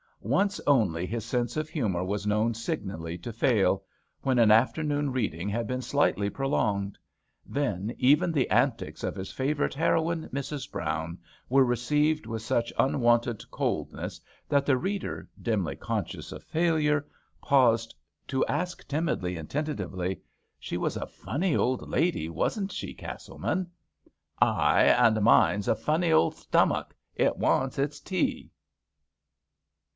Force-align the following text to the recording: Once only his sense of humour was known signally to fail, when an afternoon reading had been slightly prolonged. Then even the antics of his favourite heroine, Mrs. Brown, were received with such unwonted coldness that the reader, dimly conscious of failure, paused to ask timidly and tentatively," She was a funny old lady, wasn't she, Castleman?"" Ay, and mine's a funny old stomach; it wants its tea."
Once 0.23 0.59
only 0.67 1.05
his 1.05 1.25
sense 1.25 1.57
of 1.57 1.69
humour 1.69 2.03
was 2.03 2.25
known 2.27 2.53
signally 2.53 3.17
to 3.17 3.33
fail, 3.33 3.83
when 4.21 4.39
an 4.39 4.49
afternoon 4.51 5.11
reading 5.11 5.49
had 5.49 5.67
been 5.67 5.81
slightly 5.81 6.29
prolonged. 6.29 6.97
Then 7.45 7.93
even 7.97 8.31
the 8.31 8.49
antics 8.49 9.03
of 9.03 9.15
his 9.15 9.31
favourite 9.31 9.73
heroine, 9.75 10.27
Mrs. 10.29 10.71
Brown, 10.71 11.19
were 11.49 11.63
received 11.65 12.25
with 12.25 12.41
such 12.41 12.73
unwonted 12.79 13.49
coldness 13.51 14.19
that 14.49 14.65
the 14.65 14.77
reader, 14.77 15.27
dimly 15.39 15.75
conscious 15.75 16.31
of 16.31 16.43
failure, 16.43 17.05
paused 17.41 17.93
to 18.27 18.45
ask 18.47 18.87
timidly 18.87 19.37
and 19.37 19.49
tentatively," 19.49 20.21
She 20.59 20.77
was 20.77 20.97
a 20.97 21.07
funny 21.07 21.55
old 21.55 21.89
lady, 21.89 22.27
wasn't 22.29 22.71
she, 22.71 22.93
Castleman?"" 22.93 23.69
Ay, 24.41 24.83
and 24.85 25.19
mine's 25.21 25.67
a 25.67 25.75
funny 25.75 26.11
old 26.11 26.35
stomach; 26.35 26.95
it 27.15 27.37
wants 27.37 27.77
its 27.79 27.99
tea." 27.99 28.51